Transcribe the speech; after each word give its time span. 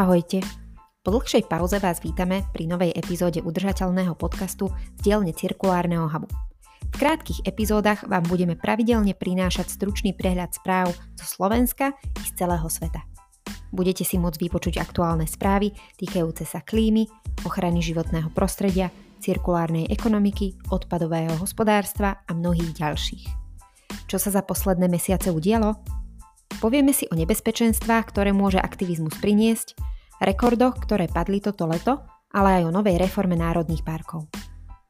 Ahojte. 0.00 0.40
Po 1.04 1.12
dlhšej 1.12 1.44
pauze 1.44 1.76
vás 1.76 2.00
vítame 2.00 2.48
pri 2.56 2.64
novej 2.64 2.88
epizóde 2.96 3.44
udržateľného 3.44 4.16
podcastu 4.16 4.72
z 4.96 5.00
dielne 5.04 5.36
Cirkulárneho 5.36 6.08
hubu. 6.08 6.24
V 6.88 6.96
krátkých 6.96 7.44
epizódach 7.44 8.08
vám 8.08 8.24
budeme 8.24 8.56
pravidelne 8.56 9.12
prinášať 9.12 9.68
stručný 9.68 10.16
prehľad 10.16 10.56
správ 10.56 10.96
zo 11.20 11.26
Slovenska 11.28 11.92
i 12.16 12.24
z 12.24 12.32
celého 12.32 12.64
sveta. 12.72 13.04
Budete 13.76 14.08
si 14.08 14.16
môcť 14.16 14.40
vypočuť 14.40 14.80
aktuálne 14.80 15.28
správy 15.28 15.76
týkajúce 16.00 16.48
sa 16.48 16.64
klímy, 16.64 17.04
ochrany 17.44 17.84
životného 17.84 18.32
prostredia, 18.32 18.88
cirkulárnej 19.20 19.84
ekonomiky, 19.92 20.56
odpadového 20.72 21.36
hospodárstva 21.44 22.24
a 22.24 22.32
mnohých 22.32 22.72
ďalších. 22.72 23.24
Čo 24.08 24.16
sa 24.16 24.32
za 24.32 24.40
posledné 24.48 24.88
mesiace 24.88 25.28
udialo? 25.28 25.76
Povieme 26.64 26.96
si 26.96 27.04
o 27.12 27.16
nebezpečenstvách, 27.16 28.04
ktoré 28.08 28.32
môže 28.32 28.60
aktivizmus 28.60 29.16
priniesť, 29.20 29.89
rekordoch, 30.20 30.76
ktoré 30.84 31.08
padli 31.08 31.40
toto 31.40 31.64
leto, 31.64 32.04
ale 32.30 32.60
aj 32.60 32.68
o 32.68 32.74
novej 32.74 33.00
reforme 33.00 33.34
národných 33.34 33.80
parkov. 33.80 34.28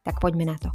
Tak 0.02 0.18
poďme 0.18 0.50
na 0.50 0.58
to. 0.58 0.68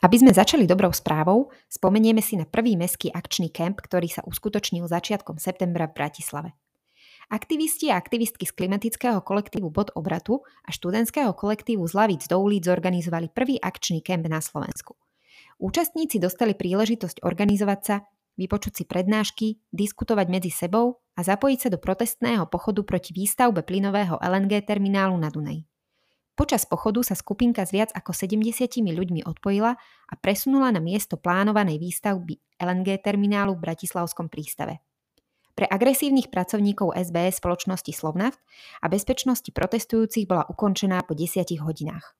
Aby 0.00 0.16
sme 0.16 0.32
začali 0.32 0.64
dobrou 0.64 0.92
správou, 0.96 1.52
spomenieme 1.68 2.24
si 2.24 2.36
na 2.36 2.48
prvý 2.48 2.72
meský 2.76 3.12
akčný 3.12 3.52
kemp, 3.52 3.84
ktorý 3.84 4.08
sa 4.08 4.24
uskutočnil 4.24 4.88
začiatkom 4.88 5.36
septembra 5.36 5.88
v 5.88 5.96
Bratislave. 5.96 6.50
Aktivisti 7.28 7.92
a 7.92 8.00
aktivistky 8.00 8.48
z 8.48 8.56
klimatického 8.56 9.20
kolektívu 9.20 9.68
Bod 9.68 9.92
obratu 9.92 10.40
a 10.64 10.72
študentského 10.72 11.36
kolektívu 11.36 11.84
z 11.84 11.92
Lavíc 11.92 12.22
do 12.26 12.40
ulic 12.40 12.64
zorganizovali 12.64 13.28
prvý 13.28 13.60
akčný 13.60 14.00
kemp 14.00 14.24
na 14.28 14.40
Slovensku– 14.40 14.96
Účastníci 15.60 16.16
dostali 16.16 16.56
príležitosť 16.56 17.20
organizovať 17.20 17.80
sa, 17.84 17.96
vypočuť 18.40 18.72
si 18.72 18.84
prednášky, 18.88 19.60
diskutovať 19.68 20.26
medzi 20.32 20.48
sebou 20.48 21.04
a 21.12 21.20
zapojiť 21.20 21.58
sa 21.60 21.68
do 21.68 21.76
protestného 21.76 22.48
pochodu 22.48 22.80
proti 22.80 23.12
výstavbe 23.12 23.60
plynového 23.60 24.16
LNG 24.16 24.64
terminálu 24.64 25.20
na 25.20 25.28
Dunaj. 25.28 25.68
Počas 26.32 26.64
pochodu 26.64 27.04
sa 27.04 27.12
skupinka 27.12 27.68
s 27.68 27.76
viac 27.76 27.92
ako 27.92 28.16
70 28.16 28.80
ľuďmi 28.80 29.28
odpojila 29.28 29.76
a 29.76 30.14
presunula 30.16 30.72
na 30.72 30.80
miesto 30.80 31.20
plánovanej 31.20 31.76
výstavby 31.76 32.56
LNG 32.56 33.04
terminálu 33.04 33.60
v 33.60 33.68
Bratislavskom 33.68 34.32
prístave. 34.32 34.80
Pre 35.52 35.68
agresívnych 35.68 36.32
pracovníkov 36.32 36.96
SBS 36.96 37.44
spoločnosti 37.44 37.92
Slovnaft 37.92 38.40
a 38.80 38.88
bezpečnosti 38.88 39.52
protestujúcich 39.52 40.24
bola 40.24 40.48
ukončená 40.48 41.04
po 41.04 41.12
10 41.12 41.44
hodinách. 41.60 42.16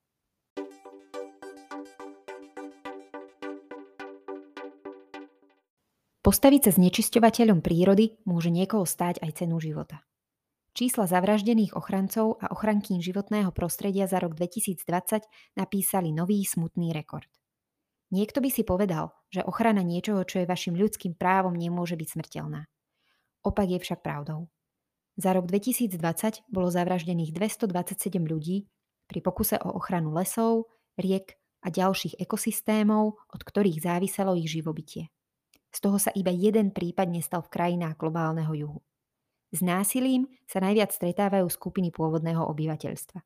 Postaviť 6.31 6.71
sa 6.71 6.73
znečisťovateľom 6.79 7.59
prírody 7.59 8.23
môže 8.23 8.55
niekoho 8.55 8.87
stáť 8.87 9.19
aj 9.19 9.43
cenu 9.43 9.59
života. 9.59 10.07
Čísla 10.79 11.11
zavraždených 11.11 11.75
ochrancov 11.75 12.39
a 12.39 12.55
ochrankín 12.55 13.03
životného 13.03 13.51
prostredia 13.51 14.07
za 14.07 14.23
rok 14.23 14.39
2020 14.39 15.27
napísali 15.59 16.15
nový 16.15 16.47
smutný 16.47 16.95
rekord. 16.95 17.27
Niekto 18.15 18.39
by 18.39 18.47
si 18.47 18.63
povedal, 18.63 19.11
že 19.35 19.43
ochrana 19.43 19.83
niečoho, 19.83 20.23
čo 20.23 20.39
je 20.39 20.47
vašim 20.47 20.79
ľudským 20.79 21.19
právom, 21.19 21.51
nemôže 21.51 21.99
byť 21.99 22.09
smrteľná. 22.15 22.71
Opak 23.43 23.67
je 23.67 23.83
však 23.83 23.99
pravdou. 23.99 24.55
Za 25.19 25.35
rok 25.35 25.51
2020 25.51 26.47
bolo 26.47 26.71
zavraždených 26.71 27.35
227 27.35 28.23
ľudí 28.23 28.71
pri 29.11 29.19
pokuse 29.19 29.59
o 29.59 29.75
ochranu 29.75 30.15
lesov, 30.15 30.71
riek 30.95 31.43
a 31.67 31.75
ďalších 31.75 32.23
ekosystémov, 32.23 33.19
od 33.19 33.41
ktorých 33.43 33.83
záviselo 33.83 34.39
ich 34.39 34.47
živobytie. 34.47 35.11
Z 35.71 35.79
toho 35.87 35.99
sa 36.03 36.11
iba 36.15 36.35
jeden 36.35 36.75
prípad 36.75 37.07
nestal 37.11 37.43
v 37.47 37.53
krajinách 37.53 37.99
globálneho 37.99 38.53
juhu. 38.55 38.81
S 39.51 39.63
násilím 39.63 40.31
sa 40.47 40.63
najviac 40.63 40.95
stretávajú 40.95 41.47
skupiny 41.51 41.91
pôvodného 41.91 42.43
obyvateľstva. 42.47 43.19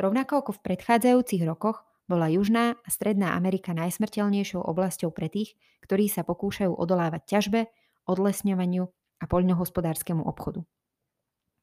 Rovnako 0.00 0.32
ako 0.44 0.50
v 0.56 0.64
predchádzajúcich 0.64 1.42
rokoch 1.44 1.84
bola 2.08 2.32
Južná 2.32 2.76
a 2.80 2.88
Stredná 2.88 3.36
Amerika 3.36 3.72
najsmrteľnejšou 3.76 4.60
oblasťou 4.60 5.12
pre 5.12 5.28
tých, 5.28 5.56
ktorí 5.84 6.08
sa 6.08 6.24
pokúšajú 6.24 6.72
odolávať 6.72 7.22
ťažbe, 7.28 7.60
odlesňovaniu 8.08 8.84
a 9.20 9.24
poľnohospodárskemu 9.28 10.24
obchodu. 10.24 10.64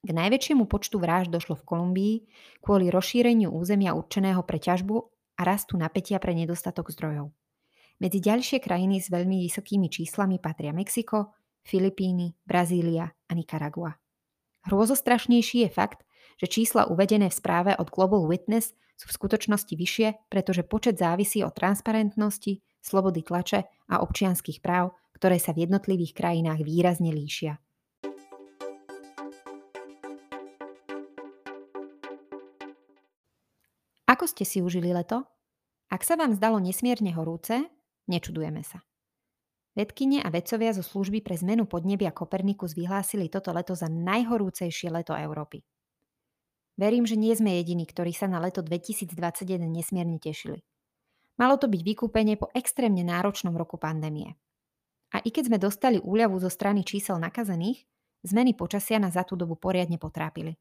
K 0.06 0.10
najväčšiemu 0.14 0.70
počtu 0.70 1.02
vražd 1.02 1.34
došlo 1.34 1.58
v 1.58 1.68
Kolumbii 1.68 2.16
kvôli 2.62 2.88
rozšíreniu 2.94 3.50
územia 3.52 3.98
určeného 3.98 4.46
pre 4.46 4.62
ťažbu 4.62 4.96
a 5.38 5.42
rastu 5.44 5.76
napätia 5.76 6.22
pre 6.22 6.38
nedostatok 6.38 6.94
zdrojov. 6.94 7.34
Medzi 7.98 8.22
ďalšie 8.22 8.62
krajiny 8.62 9.02
s 9.02 9.10
veľmi 9.10 9.42
vysokými 9.50 9.90
číslami 9.90 10.38
patria 10.38 10.70
Mexiko, 10.70 11.34
Filipíny, 11.66 12.38
Brazília 12.46 13.10
a 13.10 13.32
Nikaragua. 13.34 13.98
Hrôzostrašnejší 14.70 15.66
je 15.66 15.70
fakt, 15.74 16.06
že 16.38 16.46
čísla 16.46 16.86
uvedené 16.94 17.34
v 17.34 17.38
správe 17.42 17.72
od 17.74 17.90
Global 17.90 18.30
Witness 18.30 18.78
sú 18.94 19.10
v 19.10 19.18
skutočnosti 19.18 19.74
vyššie, 19.74 20.30
pretože 20.30 20.62
počet 20.62 21.02
závisí 21.02 21.42
od 21.42 21.58
transparentnosti, 21.58 22.62
slobody 22.86 23.26
tlače 23.26 23.66
a 23.90 24.06
občianských 24.06 24.62
práv, 24.62 24.94
ktoré 25.18 25.42
sa 25.42 25.58
v 25.58 25.66
jednotlivých 25.66 26.14
krajinách 26.14 26.62
výrazne 26.62 27.10
líšia. 27.10 27.58
Ako 34.06 34.30
ste 34.30 34.46
si 34.46 34.62
užili 34.62 34.94
leto? 34.94 35.26
Ak 35.90 36.06
sa 36.06 36.14
vám 36.14 36.38
zdalo 36.38 36.62
nesmierne 36.62 37.12
horúce, 37.18 37.66
Nečudujeme 38.08 38.64
sa. 38.64 38.84
Vedkyne 39.78 40.26
a 40.26 40.34
vedcovia 40.34 40.74
zo 40.74 40.82
služby 40.82 41.22
pre 41.22 41.38
zmenu 41.38 41.70
podnebia 41.70 42.10
Kopernikus 42.10 42.74
vyhlásili 42.74 43.30
toto 43.30 43.54
leto 43.54 43.78
za 43.78 43.86
najhorúcejšie 43.86 44.90
leto 44.90 45.14
Európy. 45.14 45.62
Verím, 46.82 47.06
že 47.06 47.14
nie 47.14 47.34
sme 47.38 47.62
jediní, 47.62 47.86
ktorí 47.86 48.10
sa 48.10 48.26
na 48.26 48.42
leto 48.42 48.66
2021 48.66 49.14
nesmierne 49.70 50.18
tešili. 50.18 50.66
Malo 51.38 51.62
to 51.62 51.70
byť 51.70 51.82
vykúpenie 51.86 52.42
po 52.42 52.50
extrémne 52.58 53.06
náročnom 53.06 53.54
roku 53.54 53.78
pandémie. 53.78 54.34
A 55.14 55.22
i 55.22 55.30
keď 55.30 55.54
sme 55.54 55.58
dostali 55.62 55.98
úľavu 56.02 56.42
zo 56.42 56.50
strany 56.50 56.82
čísel 56.82 57.22
nakazených, 57.22 57.86
zmeny 58.26 58.58
počasia 58.58 58.98
nás 58.98 59.14
za 59.14 59.22
tú 59.22 59.38
dobu 59.38 59.54
poriadne 59.54 60.02
potrápili. 60.02 60.58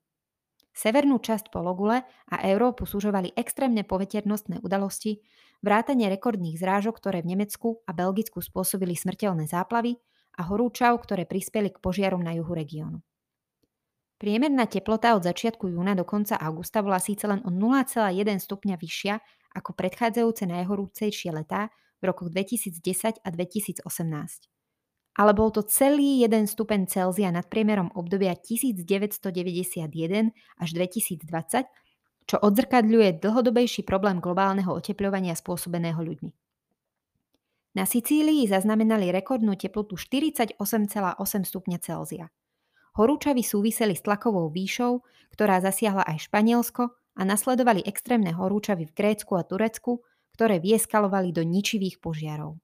Severnú 0.76 1.16
časť 1.16 1.48
pologule 1.48 2.04
a 2.28 2.36
Európu 2.44 2.84
súžovali 2.84 3.32
extrémne 3.32 3.80
poveternostné 3.80 4.60
udalosti, 4.60 5.24
vrátanie 5.64 6.04
rekordných 6.12 6.60
zrážok, 6.60 7.00
ktoré 7.00 7.24
v 7.24 7.32
Nemecku 7.32 7.80
a 7.88 7.96
Belgicku 7.96 8.44
spôsobili 8.44 8.92
smrteľné 8.92 9.48
záplavy 9.48 9.96
a 10.36 10.44
horúčav, 10.44 11.00
ktoré 11.00 11.24
prispeli 11.24 11.72
k 11.72 11.80
požiarom 11.80 12.20
na 12.20 12.36
juhu 12.36 12.52
regiónu. 12.52 13.00
Priemerná 14.20 14.68
teplota 14.68 15.16
od 15.16 15.24
začiatku 15.24 15.72
júna 15.72 15.96
do 15.96 16.04
konca 16.04 16.36
augusta 16.36 16.84
bola 16.84 17.00
síce 17.00 17.24
len 17.24 17.40
o 17.44 17.50
0,1 17.52 18.12
stupňa 18.36 18.76
vyššia 18.76 19.14
ako 19.56 19.72
predchádzajúce 19.72 20.44
najhorúcejšie 20.44 21.32
letá 21.32 21.72
v 22.04 22.12
rokoch 22.12 22.28
2010 22.28 23.24
a 23.24 23.28
2018 23.32 24.55
ale 25.16 25.32
bol 25.32 25.48
to 25.48 25.64
celý 25.64 26.20
1 26.22 26.44
stupen 26.44 26.84
Celzia 26.84 27.32
nad 27.32 27.48
priemerom 27.48 27.88
obdobia 27.96 28.36
1991 28.36 29.88
až 30.60 30.68
2020, 30.76 31.64
čo 32.26 32.36
odzrkadľuje 32.36 33.24
dlhodobejší 33.24 33.88
problém 33.88 34.20
globálneho 34.20 34.76
oteplovania 34.76 35.32
spôsobeného 35.32 35.96
ľuďmi. 35.96 36.30
Na 37.76 37.84
Sicílii 37.84 38.48
zaznamenali 38.48 39.12
rekordnú 39.12 39.52
teplotu 39.56 40.00
48,8 40.00 40.56
stupňa 41.20 41.78
Celzia. 41.80 42.32
Horúčavy 42.96 43.44
súviseli 43.44 43.92
s 43.92 44.00
tlakovou 44.00 44.48
výšou, 44.48 45.04
ktorá 45.36 45.60
zasiahla 45.60 46.08
aj 46.08 46.32
Španielsko 46.32 46.96
a 47.16 47.22
nasledovali 47.28 47.84
extrémne 47.84 48.32
horúčavy 48.32 48.88
v 48.88 48.96
Grécku 48.96 49.36
a 49.36 49.44
Turecku, 49.44 50.00
ktoré 50.32 50.56
vieskalovali 50.56 51.36
do 51.36 51.44
ničivých 51.44 52.00
požiarov. 52.00 52.56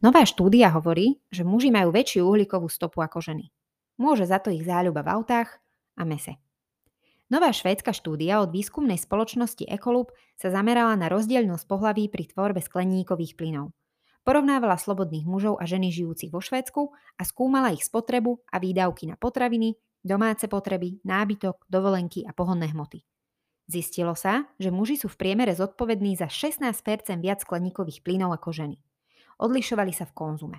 Nová 0.00 0.24
štúdia 0.24 0.72
hovorí, 0.72 1.20
že 1.28 1.44
muži 1.44 1.68
majú 1.68 1.92
väčšiu 1.92 2.24
uhlíkovú 2.24 2.72
stopu 2.72 3.04
ako 3.04 3.20
ženy. 3.20 3.52
Môže 4.00 4.24
za 4.24 4.40
to 4.40 4.48
ich 4.48 4.64
záľuba 4.64 5.04
v 5.04 5.12
autách 5.12 5.60
a 5.92 6.08
mese. 6.08 6.40
Nová 7.28 7.52
švédska 7.52 7.92
štúdia 7.92 8.40
od 8.40 8.48
výskumnej 8.48 8.96
spoločnosti 8.96 9.60
Ecolub 9.68 10.08
sa 10.40 10.48
zamerala 10.48 10.96
na 10.96 11.12
rozdielnosť 11.12 11.64
pohlaví 11.68 12.08
pri 12.08 12.32
tvorbe 12.32 12.64
skleníkových 12.64 13.36
plynov. 13.36 13.76
Porovnávala 14.24 14.80
slobodných 14.80 15.28
mužov 15.28 15.60
a 15.60 15.68
ženy 15.68 15.92
žijúcich 15.92 16.32
vo 16.32 16.40
Švédsku 16.40 16.96
a 17.20 17.22
skúmala 17.28 17.68
ich 17.76 17.84
spotrebu 17.84 18.40
a 18.48 18.56
výdavky 18.56 19.04
na 19.04 19.20
potraviny, 19.20 19.76
domáce 20.00 20.48
potreby, 20.48 21.04
nábytok, 21.04 21.68
dovolenky 21.68 22.24
a 22.24 22.32
pohonné 22.32 22.72
hmoty. 22.72 23.04
Zistilo 23.68 24.16
sa, 24.16 24.48
že 24.56 24.72
muži 24.72 24.96
sú 24.96 25.12
v 25.12 25.20
priemere 25.20 25.52
zodpovední 25.52 26.16
za 26.16 26.32
16% 26.32 26.72
viac 27.20 27.44
skleníkových 27.44 28.00
plynov 28.00 28.32
ako 28.32 28.56
ženy 28.56 28.80
odlišovali 29.40 29.96
sa 29.96 30.04
v 30.04 30.12
konzume. 30.12 30.58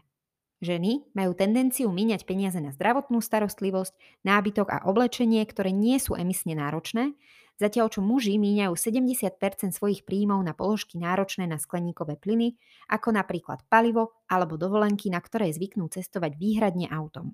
Ženy 0.61 1.17
majú 1.17 1.33
tendenciu 1.33 1.89
míňať 1.89 2.21
peniaze 2.25 2.61
na 2.61 2.69
zdravotnú 2.69 3.17
starostlivosť, 3.17 3.97
nábytok 4.21 4.67
a 4.69 4.77
oblečenie, 4.85 5.41
ktoré 5.41 5.73
nie 5.73 5.97
sú 5.97 6.13
emisne 6.13 6.53
náročné, 6.53 7.17
zatiaľ 7.57 7.89
čo 7.89 8.05
muži 8.05 8.37
míňajú 8.37 8.73
70% 8.73 9.73
svojich 9.73 10.05
príjmov 10.05 10.37
na 10.45 10.53
položky 10.53 11.01
náročné 11.01 11.49
na 11.49 11.57
skleníkové 11.57 12.17
plyny, 12.21 12.61
ako 12.93 13.09
napríklad 13.09 13.65
palivo 13.73 14.21
alebo 14.29 14.53
dovolenky, 14.53 15.09
na 15.09 15.17
ktoré 15.17 15.49
zvyknú 15.49 15.89
cestovať 15.89 16.37
výhradne 16.37 16.89
autom. 16.93 17.33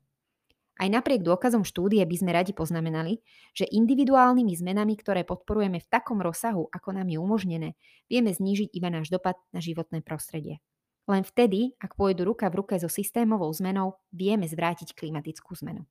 Aj 0.77 0.87
napriek 0.87 1.25
dôkazom 1.25 1.65
štúdie 1.65 2.05
by 2.05 2.15
sme 2.21 2.31
radi 2.31 2.53
poznamenali, 2.53 3.19
že 3.51 3.65
individuálnymi 3.65 4.53
zmenami, 4.53 4.93
ktoré 4.93 5.25
podporujeme 5.25 5.81
v 5.81 5.89
takom 5.89 6.21
rozsahu, 6.21 6.69
ako 6.69 6.89
nám 6.93 7.09
je 7.09 7.17
umožnené, 7.17 7.69
vieme 8.05 8.29
znížiť 8.29 8.71
iba 8.77 8.93
náš 8.93 9.09
dopad 9.09 9.35
na 9.49 9.57
životné 9.57 10.05
prostredie. 10.05 10.61
Len 11.07 11.23
vtedy, 11.23 11.71
ak 11.79 11.95
pôjdu 11.95 12.27
ruka 12.27 12.51
v 12.51 12.59
ruke 12.59 12.75
so 12.75 12.91
systémovou 12.91 13.47
zmenou, 13.55 13.95
vieme 14.11 14.43
zvrátiť 14.43 14.91
klimatickú 14.91 15.55
zmenu. 15.63 15.87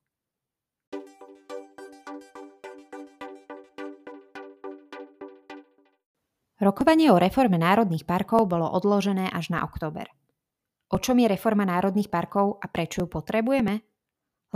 Rokovanie 6.56 7.12
o 7.12 7.20
reforme 7.20 7.60
národných 7.60 8.08
parkov 8.08 8.48
bolo 8.48 8.64
odložené 8.64 9.28
až 9.28 9.52
na 9.52 9.60
október. 9.64 10.08
O 10.88 10.96
čom 10.96 11.20
je 11.20 11.28
reforma 11.28 11.68
národných 11.68 12.08
parkov 12.08 12.60
a 12.60 12.68
prečo 12.68 13.04
ju 13.04 13.08
potrebujeme? 13.08 13.84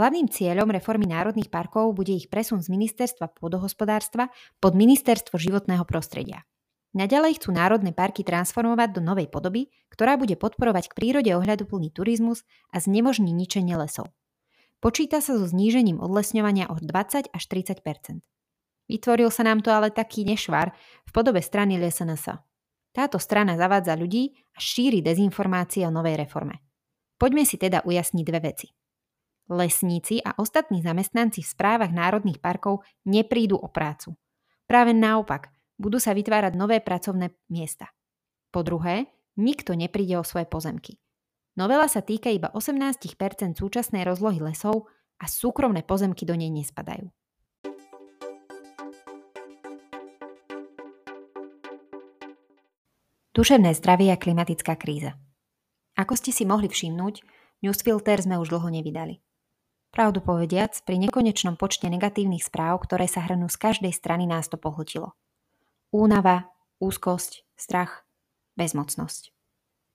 Hlavným 0.01 0.33
cieľom 0.33 0.73
reformy 0.73 1.05
národných 1.05 1.53
parkov 1.53 1.93
bude 1.93 2.17
ich 2.17 2.33
presun 2.33 2.65
z 2.65 2.73
ministerstva 2.73 3.37
pôdohospodárstva 3.37 4.33
pod 4.63 4.73
ministerstvo 4.79 5.37
životného 5.37 5.85
prostredia. 5.85 6.47
Naďalej 6.91 7.39
chcú 7.39 7.55
národné 7.55 7.95
parky 7.95 8.27
transformovať 8.27 8.99
do 8.99 9.01
novej 9.03 9.31
podoby, 9.31 9.71
ktorá 9.95 10.19
bude 10.19 10.35
podporovať 10.35 10.91
k 10.91 10.97
prírode 10.99 11.31
ohľaduplný 11.31 11.95
turizmus 11.95 12.43
a 12.75 12.83
znemožní 12.83 13.31
ničenie 13.31 13.79
lesov. 13.79 14.11
Počíta 14.83 15.23
sa 15.23 15.39
so 15.39 15.47
znížením 15.47 16.03
odlesňovania 16.03 16.67
o 16.67 16.75
20 16.81 17.31
až 17.31 17.43
30% 17.47 18.25
Vytvoril 18.91 19.31
sa 19.31 19.47
nám 19.47 19.63
to 19.63 19.71
ale 19.71 19.95
taký 19.95 20.27
nešvar 20.27 20.75
v 21.07 21.11
podobe 21.15 21.39
strany 21.39 21.79
LSNS. 21.79 22.43
Táto 22.91 23.23
strana 23.23 23.55
zavádza 23.55 23.95
ľudí 23.95 24.35
a 24.51 24.59
šíri 24.59 24.99
dezinformácie 24.99 25.87
o 25.87 25.95
novej 25.95 26.19
reforme. 26.19 26.59
Poďme 27.15 27.47
si 27.47 27.55
teda 27.55 27.87
ujasniť 27.87 28.25
dve 28.27 28.41
veci 28.51 28.67
lesníci 29.51 30.23
a 30.23 30.39
ostatní 30.39 30.81
zamestnanci 30.81 31.43
v 31.43 31.51
správach 31.51 31.91
národných 31.91 32.39
parkov 32.39 32.87
neprídu 33.03 33.59
o 33.59 33.67
prácu. 33.67 34.15
Práve 34.71 34.95
naopak, 34.95 35.51
budú 35.81 35.97
sa 35.97 36.13
vytvárať 36.13 36.53
nové 36.61 36.85
pracovné 36.85 37.33
miesta. 37.49 37.89
Po 38.53 38.61
druhé, 38.61 39.09
nikto 39.41 39.73
nepríde 39.73 40.21
o 40.21 40.29
svoje 40.29 40.45
pozemky. 40.45 41.01
Novela 41.57 41.89
sa 41.89 42.05
týka 42.05 42.29
iba 42.29 42.53
18% 42.53 43.57
súčasnej 43.57 44.05
rozlohy 44.05 44.45
lesov 44.45 44.93
a 45.17 45.25
súkromné 45.25 45.81
pozemky 45.83 46.29
do 46.29 46.37
nej 46.37 46.53
nespadajú. 46.53 47.09
Duševné 53.31 53.73
zdravie 53.73 54.13
a 54.13 54.21
klimatická 54.21 54.77
kríza. 54.77 55.17
Ako 55.97 56.13
ste 56.19 56.35
si 56.35 56.45
mohli 56.45 56.69
všimnúť, 56.69 57.25
newsfilter 57.65 58.21
sme 58.21 58.37
už 58.37 58.53
dlho 58.53 58.69
nevydali. 58.69 59.23
Pravdu 59.91 60.23
povediac, 60.23 60.77
pri 60.87 61.03
nekonečnom 61.03 61.59
počte 61.59 61.91
negatívnych 61.91 62.47
správ, 62.47 62.79
ktoré 62.87 63.11
sa 63.11 63.27
hrnú 63.27 63.51
z 63.51 63.59
každej 63.59 63.91
strany, 63.91 64.27
nás 64.27 64.47
to 64.47 64.55
pohltilo. 64.55 65.19
Únava, 65.91 66.47
úzkosť, 66.79 67.43
strach, 67.59 68.07
bezmocnosť. 68.55 69.35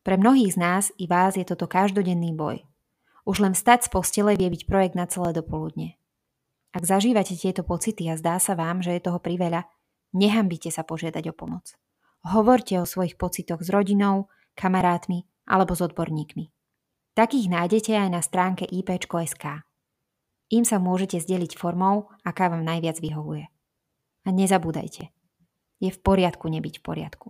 Pre 0.03 0.19
mnohých 0.19 0.53
z 0.53 0.57
nás 0.59 0.83
i 0.99 1.07
vás 1.07 1.39
je 1.39 1.47
toto 1.47 1.71
každodenný 1.71 2.35
boj. 2.35 2.67
Už 3.23 3.39
len 3.39 3.55
stať 3.55 3.87
z 3.87 3.95
postele 3.95 4.35
vie 4.35 4.51
byť 4.51 4.67
projekt 4.67 4.99
na 4.99 5.07
celé 5.07 5.31
dopoludne. 5.31 5.95
Ak 6.75 6.83
zažívate 6.83 7.39
tieto 7.39 7.63
pocity 7.63 8.11
a 8.11 8.19
zdá 8.19 8.43
sa 8.43 8.59
vám, 8.59 8.83
že 8.83 8.91
je 8.91 9.07
toho 9.07 9.23
priveľa, 9.23 9.71
nehambite 10.11 10.67
sa 10.67 10.83
požiadať 10.83 11.31
o 11.31 11.33
pomoc. 11.33 11.79
Hovorte 12.27 12.75
o 12.75 12.83
svojich 12.83 13.15
pocitoch 13.15 13.63
s 13.63 13.71
rodinou, 13.71 14.27
kamarátmi 14.59 15.23
alebo 15.47 15.79
s 15.79 15.79
odborníkmi. 15.79 16.51
Takých 17.15 17.47
nájdete 17.47 17.95
aj 17.95 18.09
na 18.11 18.19
stránke 18.19 18.67
ip.sk. 18.67 19.63
Im 20.51 20.67
sa 20.67 20.77
môžete 20.83 21.23
zdeliť 21.23 21.55
formou, 21.55 22.11
aká 22.27 22.51
vám 22.51 22.67
najviac 22.67 22.99
vyhovuje. 22.99 23.47
A 24.27 24.35
nezabúdajte, 24.35 25.14
je 25.85 25.91
v 25.93 25.99
poriadku 26.01 26.49
nebyť 26.49 26.81
v 26.81 26.83
poriadku. 26.83 27.27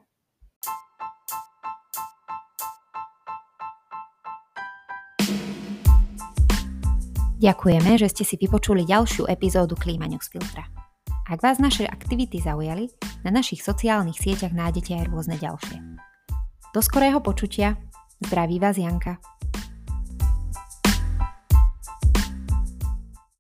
Ďakujeme, 7.36 8.00
že 8.00 8.08
ste 8.10 8.24
si 8.24 8.36
vypočuli 8.40 8.88
ďalšiu 8.88 9.28
epizódu 9.28 9.76
Klíma 9.76 10.08
Filtra. 10.18 10.66
Ak 11.28 11.44
vás 11.44 11.60
naše 11.60 11.84
aktivity 11.86 12.42
zaujali, 12.42 12.90
na 13.22 13.30
našich 13.34 13.62
sociálnych 13.62 14.18
sieťach 14.18 14.56
nájdete 14.56 14.94
aj 14.98 15.06
rôzne 15.12 15.36
ďalšie. 15.38 15.78
Do 16.72 16.80
skorého 16.80 17.20
počutia. 17.20 17.76
Zdraví 18.24 18.58
vás 18.58 18.80
Janka. 18.80 19.20